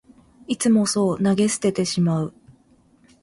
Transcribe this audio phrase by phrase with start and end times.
[0.47, 2.33] いつもそう投げ捨ててしまう